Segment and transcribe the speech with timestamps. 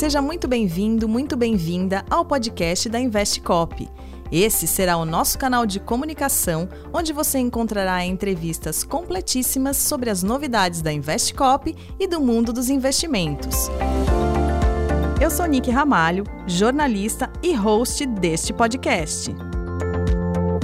[0.00, 3.86] Seja muito bem-vindo, muito bem-vinda ao podcast da Investcop.
[4.32, 10.80] Esse será o nosso canal de comunicação, onde você encontrará entrevistas completíssimas sobre as novidades
[10.80, 13.68] da Investcop e do mundo dos investimentos.
[15.20, 19.30] Eu sou Nick Ramalho, jornalista e host deste podcast.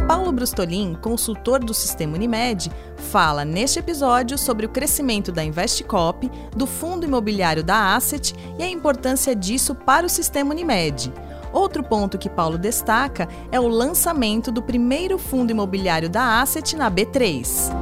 [0.06, 6.64] Paulo Brustolin, consultor do Sistema Unimed, fala neste episódio sobre o crescimento da Investcop, do
[6.64, 11.12] fundo imobiliário da Asset e a importância disso para o Sistema Unimed.
[11.52, 16.88] Outro ponto que Paulo destaca é o lançamento do primeiro fundo imobiliário da Asset na
[16.88, 17.72] B3.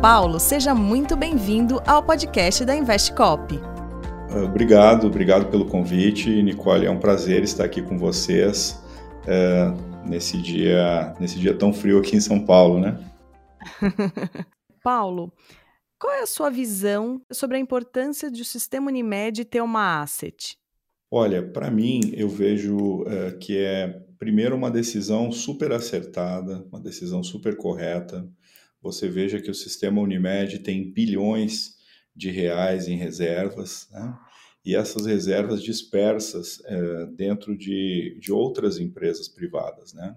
[0.00, 3.60] Paulo, seja muito bem-vindo ao podcast da Investcop.
[4.44, 6.86] Obrigado, obrigado pelo convite, Nicole.
[6.86, 8.82] É um prazer estar aqui com vocês
[9.26, 9.72] é,
[10.08, 12.98] nesse dia, nesse dia tão frio aqui em São Paulo, né?
[14.82, 15.32] Paulo,
[15.98, 20.56] qual é a sua visão sobre a importância de o sistema Unimed ter uma asset?
[21.10, 27.22] Olha, para mim, eu vejo uh, que é, primeiro, uma decisão super acertada, uma decisão
[27.22, 28.28] super correta.
[28.82, 31.76] Você veja que o sistema Unimed tem bilhões
[32.14, 34.18] de reais em reservas, né?
[34.66, 39.94] E essas reservas dispersas uh, dentro de, de outras empresas privadas.
[39.94, 40.16] Né?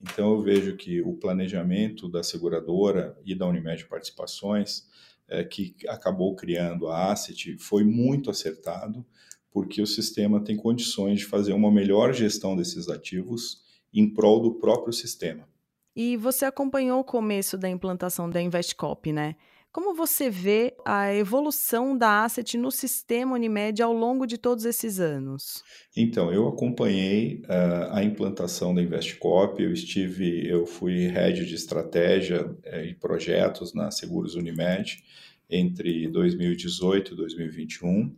[0.00, 4.88] Então, eu vejo que o planejamento da seguradora e da Unimed Participações,
[5.30, 9.06] uh, que acabou criando a Asset, foi muito acertado
[9.52, 14.54] porque o sistema tem condições de fazer uma melhor gestão desses ativos em prol do
[14.54, 15.48] próprio sistema.
[15.94, 19.36] E você acompanhou o começo da implantação da Investcop, né?
[19.74, 25.00] Como você vê a evolução da asset no sistema Unimed ao longo de todos esses
[25.00, 25.64] anos?
[25.96, 32.46] Então, eu acompanhei uh, a implantação da Investcop, eu estive, eu fui head de estratégia
[32.46, 35.02] uh, e projetos na Seguros Unimed
[35.50, 38.14] entre 2018 e 2021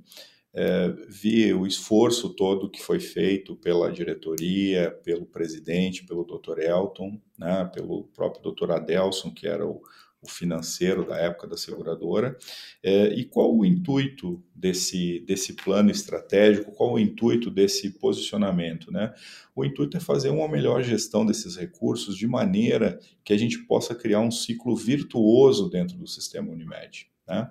[0.58, 6.60] é, vi o esforço todo que foi feito pela diretoria, pelo presidente, pelo Dr.
[6.60, 8.72] Elton, né, pelo próprio Dr.
[8.72, 9.82] Adelson, que era o,
[10.26, 12.36] o financeiro da época da seguradora,
[12.82, 19.14] é, e qual o intuito desse, desse plano estratégico, qual o intuito desse posicionamento, né?
[19.54, 23.94] O intuito é fazer uma melhor gestão desses recursos de maneira que a gente possa
[23.94, 27.50] criar um ciclo virtuoso dentro do sistema Unimed, né?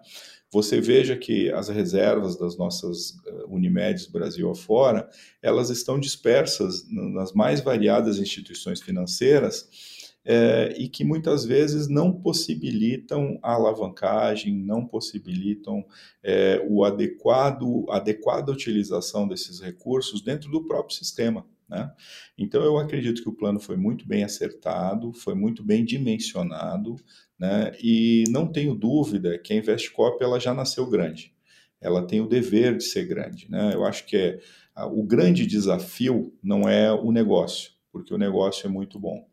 [0.52, 5.09] Você veja que as reservas das nossas eh, Unimedes Brasil afora,
[5.42, 9.68] elas estão dispersas nas mais variadas instituições financeiras
[10.25, 15.86] é, e que muitas vezes não possibilitam a alavancagem, não possibilitam
[16.24, 21.46] é, o adequado, adequada utilização desses recursos dentro do próprio sistema.
[21.69, 21.91] Né?
[22.38, 26.96] Então, eu acredito que o plano foi muito bem acertado, foi muito bem dimensionado,
[27.40, 27.72] né?
[27.81, 31.34] e não tenho dúvida que a Investcop ela já nasceu grande.
[31.80, 33.50] Ela tem o dever de ser grande.
[33.50, 33.74] Né?
[33.75, 34.40] Eu acho que é,
[34.86, 39.28] o grande desafio não é o negócio, porque o negócio é muito bom.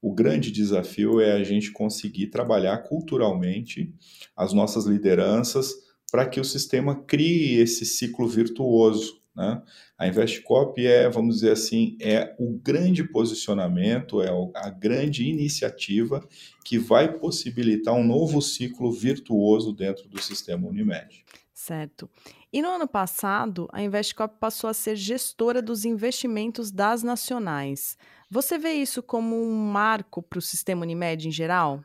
[0.00, 3.92] O grande desafio é a gente conseguir trabalhar culturalmente
[4.36, 5.72] as nossas lideranças
[6.10, 9.62] para que o sistema crie esse ciclo virtuoso né?
[9.96, 16.26] A Investcop é, vamos dizer assim, é o grande posicionamento, é a grande iniciativa
[16.64, 21.24] que vai possibilitar um novo ciclo virtuoso dentro do sistema Unimed.
[21.68, 22.08] Certo.
[22.50, 27.98] E no ano passado, a Investcop passou a ser gestora dos investimentos das nacionais.
[28.30, 31.84] Você vê isso como um marco para o sistema Unimed em geral?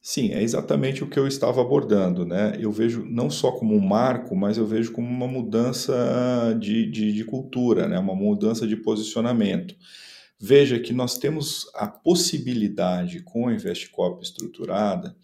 [0.00, 2.56] Sim, é exatamente o que eu estava abordando, né?
[2.60, 7.12] Eu vejo não só como um marco, mas eu vejo como uma mudança de, de,
[7.12, 7.98] de cultura, né?
[7.98, 9.74] Uma mudança de posicionamento.
[10.38, 15.16] Veja que nós temos a possibilidade, com a Investcop estruturada,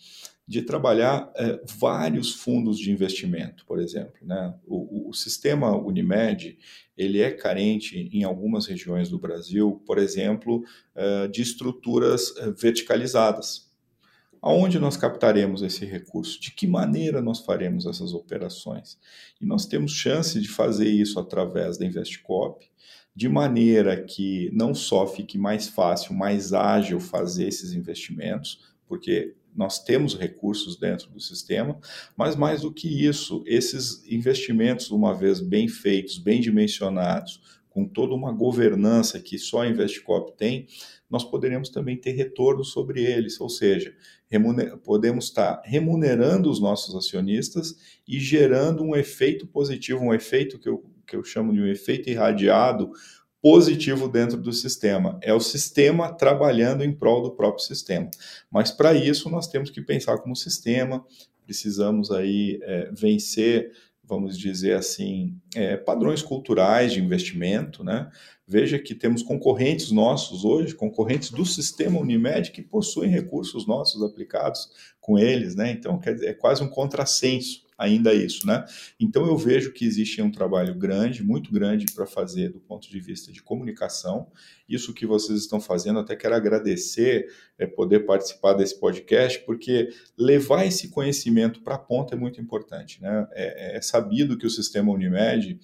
[0.47, 4.15] de trabalhar é, vários fundos de investimento, por exemplo.
[4.23, 4.55] Né?
[4.67, 6.59] O, o, sistema Unimed
[6.97, 10.63] ele é carente em algumas regiões do Brasil, por exemplo,
[10.95, 13.73] é, de estruturas é, verticalizadas.
[14.43, 16.39] Aonde nós captaremos esse recurso?
[16.39, 18.99] De que maneira nós faremos essas operações?
[19.41, 22.71] E nós temos chance de fazer isso através da Investcop,
[23.17, 29.83] de maneira que não só fique mais fácil, mais ágil fazer esses investimentos, porque nós
[29.83, 31.79] temos recursos dentro do sistema,
[32.17, 37.41] mas mais do que isso, esses investimentos, uma vez bem feitos, bem dimensionados,
[37.75, 40.69] com toda uma governança que só a Investcop tem,
[41.11, 43.95] nós poderíamos também ter retorno sobre eles, ou seja,
[44.85, 47.77] podemos estar remunerando os nossos acionistas
[48.07, 52.09] e gerando um efeito positivo, um efeito que eu, que eu chamo de um efeito
[52.09, 52.93] irradiado
[53.45, 55.19] positivo dentro do sistema.
[55.21, 58.11] É o sistema trabalhando em prol do próprio sistema.
[58.51, 61.05] Mas para isso nós temos que pensar como sistema,
[61.45, 63.71] precisamos aí é, vencer
[64.07, 68.11] vamos dizer assim, é, padrões culturais de investimento, né?
[68.47, 74.69] Veja que temos concorrentes nossos hoje, concorrentes do sistema Unimed, que possuem recursos nossos aplicados
[75.01, 75.71] com eles, né?
[75.71, 78.65] Então, é quase um contrassenso ainda isso, né?
[78.99, 83.01] Então eu vejo que existe um trabalho grande, muito grande para fazer do ponto de
[83.01, 84.29] vista de comunicação.
[84.69, 87.29] Isso que vocês estão fazendo, até quero agradecer
[87.59, 93.01] é, poder participar desse podcast, porque levar esse conhecimento para a ponta é muito importante,
[93.01, 93.27] né?
[93.33, 95.59] É, é sabido que o sistema Unimed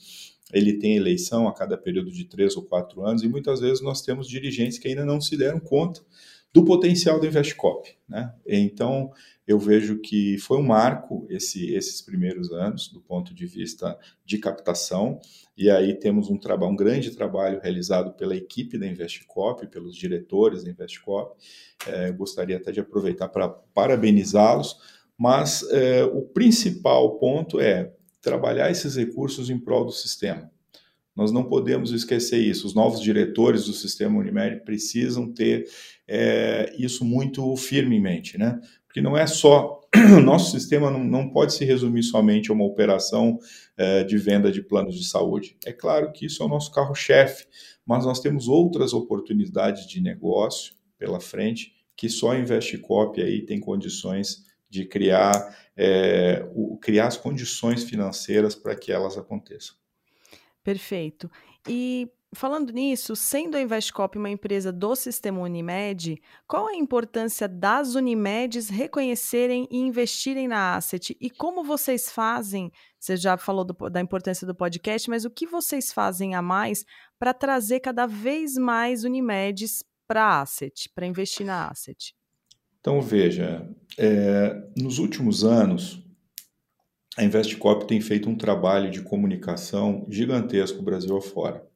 [0.53, 4.03] ele tem eleição a cada período de três ou quatro anos e muitas vezes nós
[4.03, 6.03] temos dirigentes que ainda não se deram conta
[6.53, 7.89] do potencial do Investcop.
[8.09, 8.33] Né?
[8.47, 9.13] Então,
[9.47, 14.39] eu vejo que foi um marco esse, esses primeiros anos, do ponto de vista de
[14.39, 15.21] captação,
[15.57, 20.71] e aí temos um, um grande trabalho realizado pela equipe da Investcop, pelos diretores da
[20.71, 21.37] Investcop.
[21.87, 24.77] É, gostaria até de aproveitar para parabenizá-los,
[25.17, 30.51] mas é, o principal ponto é trabalhar esses recursos em prol do sistema.
[31.15, 32.67] Nós não podemos esquecer isso.
[32.67, 35.69] Os novos diretores do sistema Unimed precisam ter
[36.07, 38.61] é, isso muito firmemente, né?
[38.87, 39.81] Porque não é só.
[40.17, 43.39] O nosso sistema não, não pode se resumir somente a uma operação
[43.77, 45.57] é, de venda de planos de saúde.
[45.67, 47.47] É claro que isso é o nosso carro-chefe,
[47.85, 53.61] mas nós temos outras oportunidades de negócio pela frente que só a Investcop aí tem
[53.61, 59.77] condições de criar, é, o, criar as condições financeiras para que elas aconteçam.
[60.63, 61.31] Perfeito.
[61.69, 67.95] E falando nisso, sendo a Investcop uma empresa do sistema Unimed, qual a importância das
[67.95, 71.17] Unimedes reconhecerem e investirem na asset?
[71.21, 72.71] E como vocês fazem?
[72.99, 76.85] Você já falou do, da importância do podcast, mas o que vocês fazem a mais
[77.19, 82.15] para trazer cada vez mais Unimedes para asset, para investir na asset?
[82.81, 83.69] Então, veja,
[83.99, 86.03] é, nos últimos anos,
[87.17, 91.67] a Investcop tem feito um trabalho de comunicação gigantesco Brasil afora.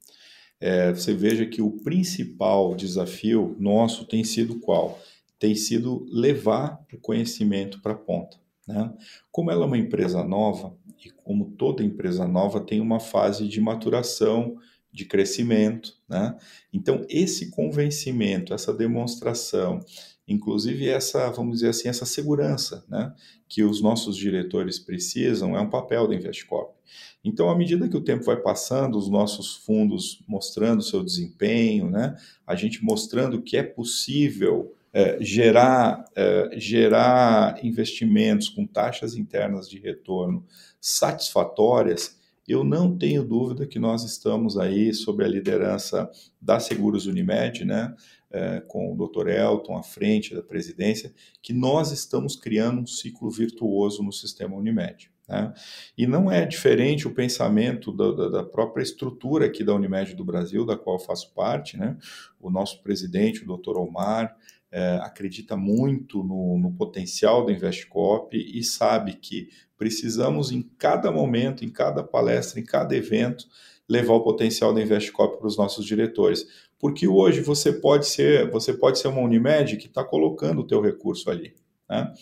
[0.60, 4.98] É, você veja que o principal desafio nosso tem sido qual?
[5.38, 8.38] Tem sido levar o conhecimento para a ponta.
[8.66, 8.92] Né?
[9.30, 13.60] Como ela é uma empresa nova, e como toda empresa nova tem uma fase de
[13.60, 14.56] maturação,
[14.90, 16.36] de crescimento, né?
[16.72, 19.80] Então esse convencimento, essa demonstração
[20.26, 23.14] inclusive essa, vamos dizer assim, essa segurança né,
[23.48, 26.74] que os nossos diretores precisam é um papel da Investcorp.
[27.22, 32.16] Então, à medida que o tempo vai passando, os nossos fundos mostrando seu desempenho, né,
[32.46, 39.78] a gente mostrando que é possível é, gerar, é, gerar investimentos com taxas internas de
[39.78, 40.46] retorno
[40.80, 46.10] satisfatórias, eu não tenho dúvida que nós estamos aí sob a liderança
[46.40, 47.94] da Seguros Unimed, né,
[48.34, 49.28] é, com o Dr.
[49.28, 55.08] Elton à frente da presidência, que nós estamos criando um ciclo virtuoso no sistema Unimed.
[55.28, 55.54] Né?
[55.96, 60.24] E não é diferente o pensamento da, da, da, própria estrutura aqui da Unimed do
[60.24, 61.76] Brasil, da qual eu faço parte.
[61.76, 61.96] Né?
[62.40, 63.78] O nosso presidente, o Dr.
[63.78, 64.36] Omar,
[64.72, 69.48] é, acredita muito no, no potencial da Investcop e sabe que
[69.78, 73.46] precisamos, em cada momento, em cada palestra, em cada evento,
[73.88, 76.46] levar o potencial da Investcop para os nossos diretores.
[76.78, 80.80] Porque hoje você pode ser, você pode ser uma Unimed que está colocando o teu
[80.80, 81.54] recurso ali.
[81.88, 82.12] Né?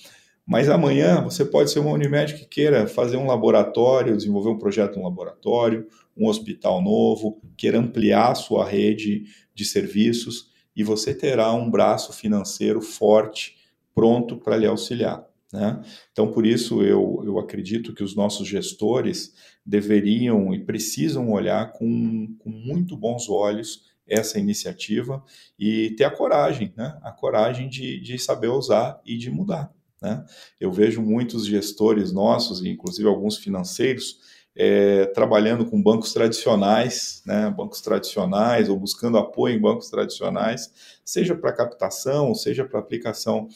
[0.47, 4.99] Mas amanhã você pode ser uma Unimed que queira fazer um laboratório, desenvolver um projeto
[4.99, 11.53] um laboratório, um hospital novo, queira ampliar a sua rede de serviços e você terá
[11.53, 13.57] um braço financeiro forte,
[13.95, 15.25] pronto para lhe auxiliar.
[15.53, 15.83] Né?
[16.11, 22.35] Então, por isso, eu, eu acredito que os nossos gestores deveriam e precisam olhar com,
[22.39, 25.25] com muito bons olhos essa iniciativa
[25.59, 26.99] e ter a coragem, né?
[27.03, 29.73] A coragem de, de saber usar e de mudar.
[30.03, 30.23] Né?
[30.61, 34.19] Eu vejo muitos gestores nossos, inclusive alguns financeiros,
[34.55, 37.49] é, trabalhando com bancos tradicionais, né?
[37.51, 40.71] bancos tradicionais, ou buscando apoio em bancos tradicionais,
[41.03, 43.49] seja para captação, seja para aplicação.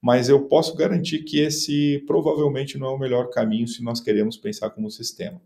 [0.00, 4.38] Mas eu posso garantir que esse provavelmente não é o melhor caminho se nós queremos
[4.38, 5.38] pensar como sistema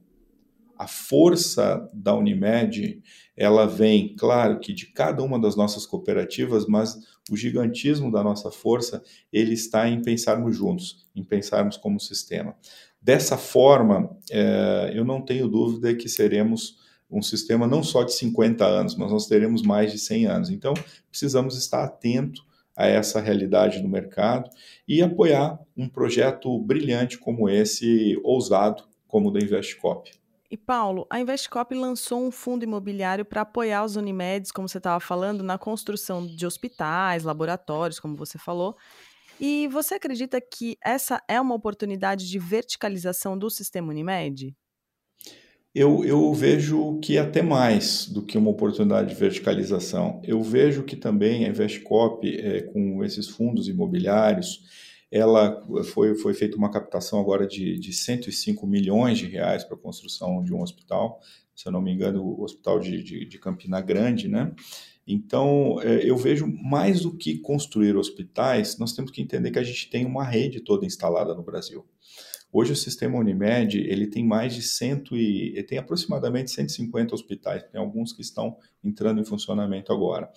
[0.83, 3.01] a força da Unimed,
[3.37, 6.99] ela vem, claro que de cada uma das nossas cooperativas, mas
[7.31, 9.01] o gigantismo da nossa força,
[9.33, 12.57] ele está em pensarmos juntos, em pensarmos como sistema.
[13.01, 18.65] Dessa forma, é, eu não tenho dúvida que seremos um sistema não só de 50
[18.65, 20.51] anos, mas nós teremos mais de 100 anos.
[20.51, 20.75] Então,
[21.09, 22.43] precisamos estar atento
[22.77, 24.51] a essa realidade do mercado
[24.89, 30.22] e apoiar um projeto brilhante como esse, ousado, como o da Investcop.
[30.53, 35.01] E Paulo, a Investcop lançou um fundo imobiliário para apoiar os Unimedes, como você estava
[35.01, 38.77] falando, na construção de hospitais, laboratórios, como você falou.
[39.41, 44.55] E você acredita que essa é uma oportunidade de verticalização do sistema Unimed?
[45.75, 50.21] Eu, eu vejo que até mais do que uma oportunidade de verticalização.
[50.23, 54.61] Eu vejo que também a Investcop, é, com esses fundos imobiliários,
[55.13, 59.81] ela foi, foi feita uma captação agora de, de 105 milhões de reais para a
[59.81, 61.21] construção de um hospital,
[61.55, 64.55] se eu não me engano, o hospital de, de, de Campina Grande, né?
[65.07, 69.65] Então, é, eu vejo mais do que construir hospitais, nós temos que entender que a
[69.65, 71.85] gente tem uma rede toda instalada no Brasil.
[72.53, 77.63] Hoje o sistema Unimed ele tem mais de cento e ele tem aproximadamente 150 hospitais,
[77.63, 80.31] tem alguns que estão entrando em funcionamento agora.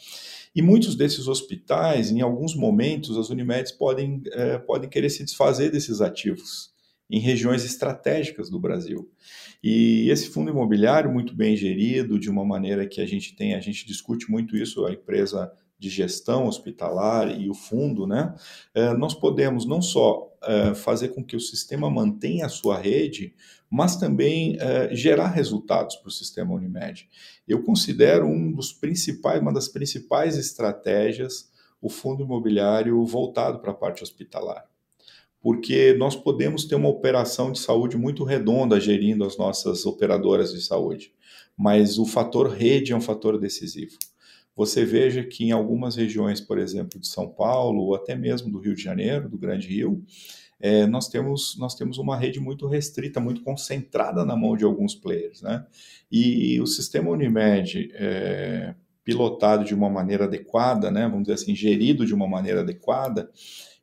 [0.56, 5.70] E muitos desses hospitais, em alguns momentos, as Unimeds podem, é, podem querer se desfazer
[5.70, 6.74] desses ativos
[7.10, 9.12] em regiões estratégicas do Brasil.
[9.64, 13.60] E esse fundo imobiliário, muito bem gerido, de uma maneira que a gente tem, a
[13.60, 15.52] gente discute muito isso, a empresa
[15.86, 18.34] de gestão hospitalar e o fundo, né?
[18.74, 23.36] É, nós podemos não só é, fazer com que o sistema mantenha a sua rede,
[23.70, 27.08] mas também é, gerar resultados para o sistema Unimed.
[27.48, 33.76] Eu considero um dos principais, uma das principais estratégias o fundo imobiliário voltado para a
[33.76, 34.66] parte hospitalar.
[35.40, 40.62] Porque nós podemos ter uma operação de saúde muito redonda gerindo as nossas operadoras de
[40.62, 41.14] saúde,
[41.56, 44.00] mas o fator rede é um fator decisivo
[44.56, 48.60] você veja que em algumas regiões, por exemplo, de São Paulo, ou até mesmo do
[48.60, 50.04] Rio de Janeiro, do Grande Rio,
[50.60, 54.96] é, nós, temos, nós temos uma rede muito restrita, muito concentrada na mão de alguns
[54.96, 55.42] players.
[55.42, 55.66] Né?
[56.12, 62.06] E o sistema Unimed, é, pilotado de uma maneira adequada, né, vamos dizer assim, gerido
[62.06, 63.30] de uma maneira adequada,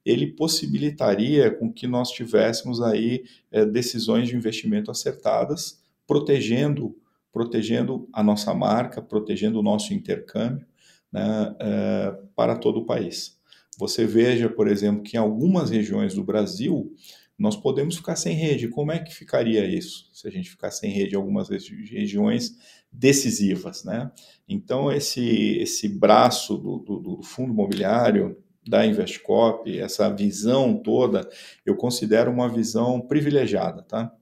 [0.05, 6.97] ele possibilitaria com que nós tivéssemos aí é, decisões de investimento acertadas, protegendo
[7.33, 10.67] protegendo a nossa marca, protegendo o nosso intercâmbio
[11.11, 13.41] né, é, para todo o país.
[13.79, 16.95] Você veja, por exemplo, que em algumas regiões do Brasil
[17.39, 18.69] nós podemos ficar sem rede.
[18.69, 22.57] Como é que ficaria isso se a gente ficar sem rede em algumas regiões
[22.93, 23.83] decisivas?
[23.83, 24.11] Né?
[24.49, 31.29] Então, esse, esse braço do, do, do fundo imobiliário, da Investcop, essa visão toda,
[31.67, 33.83] eu considero uma visão privilegiada.
[33.83, 34.15] Tá?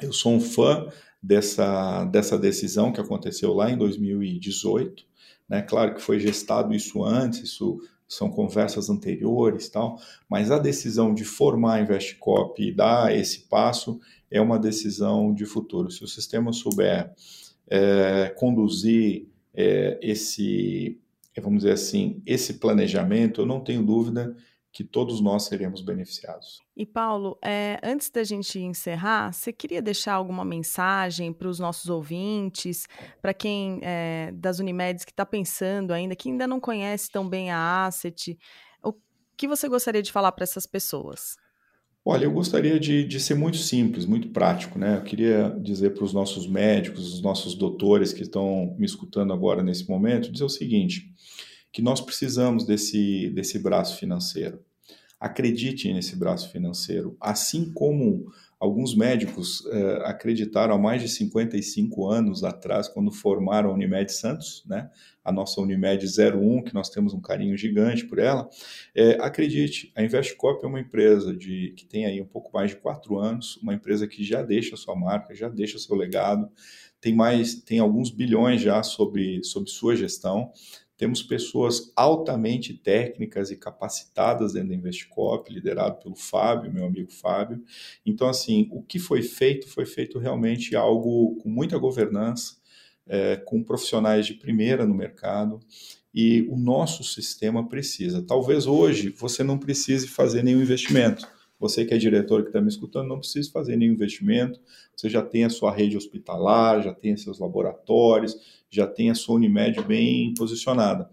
[0.00, 0.86] Eu sou um fã
[1.22, 5.04] dessa, dessa decisão que aconteceu lá em 2018.
[5.48, 5.62] Né?
[5.62, 9.98] Claro que foi gestado isso antes, isso são conversas anteriores tal,
[10.28, 13.98] mas a decisão de formar a Investcop e dar esse passo
[14.30, 15.90] é uma decisão de futuro.
[15.90, 17.10] Se o sistema souber
[17.68, 20.98] é, conduzir é, esse,
[21.40, 24.36] vamos dizer assim, esse planejamento, eu não tenho dúvida
[24.72, 26.62] que todos nós seremos beneficiados.
[26.74, 31.90] E Paulo, é, antes da gente encerrar, você queria deixar alguma mensagem para os nossos
[31.90, 32.86] ouvintes,
[33.20, 37.50] para quem é, das Unimedes que está pensando ainda, que ainda não conhece tão bem
[37.50, 38.38] a Asset,
[38.82, 38.94] o
[39.36, 41.36] que você gostaria de falar para essas pessoas?
[42.04, 44.96] Olha, eu gostaria de, de, ser muito simples, muito prático, né?
[44.96, 49.62] Eu queria dizer para os nossos médicos, os nossos doutores que estão me escutando agora
[49.62, 51.12] nesse momento, dizer o seguinte:
[51.72, 54.62] que nós precisamos desse, desse braço financeiro.
[55.18, 58.26] Acredite nesse braço financeiro, assim como
[58.62, 64.64] alguns médicos eh, acreditaram há mais de 55 anos atrás, quando formaram a Unimed Santos,
[64.66, 64.88] né?
[65.24, 68.48] a nossa Unimed 01, que nós temos um carinho gigante por ela.
[68.94, 72.76] Eh, acredite, a Investcop é uma empresa de, que tem aí um pouco mais de
[72.76, 76.48] quatro anos, uma empresa que já deixa sua marca, já deixa seu legado,
[77.00, 80.52] tem mais, tem alguns bilhões já sobre, sobre sua gestão.
[80.96, 87.62] Temos pessoas altamente técnicas e capacitadas dentro da Investcop, liderado pelo Fábio, meu amigo Fábio.
[88.04, 92.56] Então, assim, o que foi feito foi feito realmente algo com muita governança,
[93.06, 95.60] é, com profissionais de primeira no mercado
[96.14, 98.22] e o nosso sistema precisa.
[98.22, 101.26] Talvez hoje você não precise fazer nenhum investimento.
[101.58, 104.60] Você que é diretor que está me escutando, não precisa fazer nenhum investimento.
[104.96, 109.36] Você já tem a sua rede hospitalar, já tem seus laboratórios, já tem a sua
[109.36, 111.08] Unimed bem posicionada.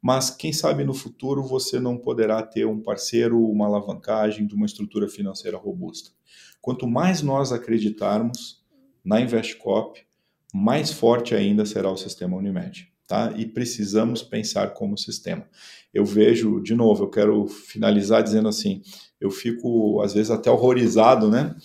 [0.00, 4.66] Mas quem sabe no futuro você não poderá ter um parceiro, uma alavancagem de uma
[4.66, 6.10] estrutura financeira robusta.
[6.60, 8.62] Quanto mais nós acreditarmos
[9.04, 10.00] na Investcop,
[10.54, 12.92] mais forte ainda será o sistema Unimed.
[13.06, 13.32] Tá?
[13.36, 15.48] E precisamos pensar como sistema.
[15.94, 18.82] Eu vejo, de novo, eu quero finalizar dizendo assim:
[19.18, 21.56] eu fico às vezes até horrorizado, né?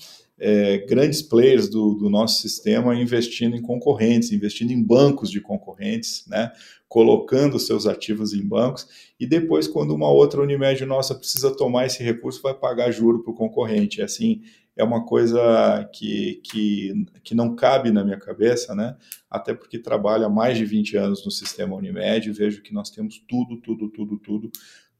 [0.45, 6.25] É, grandes players do, do, nosso sistema investindo em concorrentes, investindo em bancos de concorrentes,
[6.27, 6.51] né,
[6.89, 8.85] colocando seus ativos em bancos,
[9.17, 13.31] e depois, quando uma outra Unimed nossa precisa tomar esse recurso, vai pagar juro para
[13.31, 14.01] o concorrente.
[14.01, 14.41] Assim,
[14.75, 18.97] é uma coisa que, que, que não cabe na minha cabeça, né?
[19.29, 22.89] até porque trabalho há mais de 20 anos no sistema Unimed e vejo que nós
[22.89, 24.51] temos tudo, tudo, tudo, tudo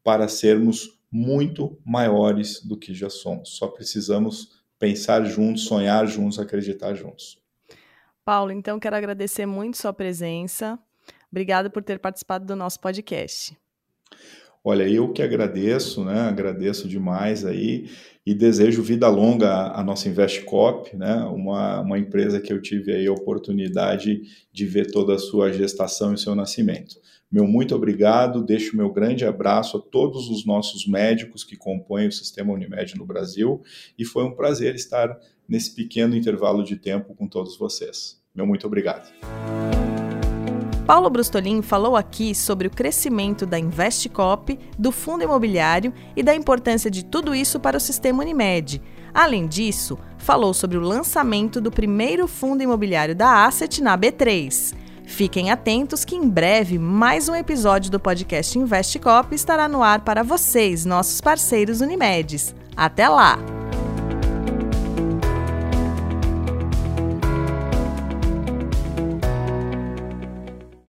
[0.01, 3.57] para sermos muito maiores do que já somos.
[3.57, 7.39] Só precisamos pensar juntos, sonhar juntos, acreditar juntos.
[8.25, 10.77] Paulo, então quero agradecer muito sua presença.
[11.31, 13.57] Obrigada por ter participado do nosso podcast.
[14.61, 16.19] Olha, eu que agradeço, né?
[16.27, 17.89] Agradeço demais aí
[18.25, 21.15] e desejo vida longa à nossa Investcop, né?
[21.33, 24.21] Uma, uma empresa que eu tive aí a oportunidade
[24.51, 26.97] de ver toda a sua gestação e seu nascimento.
[27.33, 32.11] Meu muito obrigado, deixo meu grande abraço a todos os nossos médicos que compõem o
[32.11, 33.59] sistema Unimed no Brasil
[33.97, 35.17] e foi um prazer estar
[35.49, 38.21] nesse pequeno intervalo de tempo com todos vocês.
[38.35, 39.11] Meu muito obrigado.
[40.85, 46.91] Paulo Brustolin falou aqui sobre o crescimento da Investcop, do fundo imobiliário e da importância
[46.91, 48.79] de tudo isso para o sistema Unimed.
[49.11, 54.83] Além disso, falou sobre o lançamento do primeiro fundo imobiliário da Asset na B3.
[55.05, 60.23] Fiquem atentos que em breve mais um episódio do podcast Investcop estará no ar para
[60.23, 62.55] vocês, nossos parceiros Unimedes.
[62.75, 63.62] Até lá!